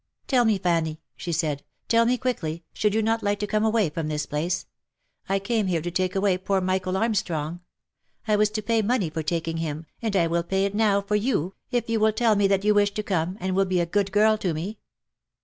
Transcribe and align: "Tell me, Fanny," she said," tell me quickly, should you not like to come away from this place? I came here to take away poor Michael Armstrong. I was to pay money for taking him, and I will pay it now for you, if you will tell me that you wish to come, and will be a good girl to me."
"Tell 0.27 0.45
me, 0.45 0.57
Fanny," 0.57 0.99
she 1.15 1.31
said," 1.31 1.63
tell 1.87 2.07
me 2.07 2.17
quickly, 2.17 2.63
should 2.73 2.95
you 2.95 3.03
not 3.03 3.21
like 3.21 3.37
to 3.37 3.45
come 3.45 3.63
away 3.63 3.91
from 3.91 4.07
this 4.07 4.25
place? 4.25 4.65
I 5.29 5.37
came 5.37 5.67
here 5.67 5.83
to 5.83 5.91
take 5.91 6.15
away 6.15 6.39
poor 6.39 6.59
Michael 6.59 6.97
Armstrong. 6.97 7.59
I 8.27 8.35
was 8.35 8.49
to 8.49 8.63
pay 8.63 8.81
money 8.81 9.11
for 9.11 9.21
taking 9.21 9.57
him, 9.57 9.85
and 10.01 10.15
I 10.15 10.25
will 10.25 10.41
pay 10.41 10.65
it 10.65 10.73
now 10.73 11.01
for 11.03 11.15
you, 11.15 11.53
if 11.69 11.87
you 11.87 11.99
will 11.99 12.13
tell 12.13 12.35
me 12.35 12.47
that 12.47 12.65
you 12.65 12.73
wish 12.73 12.95
to 12.95 13.03
come, 13.03 13.37
and 13.39 13.55
will 13.55 13.65
be 13.65 13.79
a 13.79 13.85
good 13.85 14.11
girl 14.11 14.39
to 14.39 14.55
me." 14.55 14.79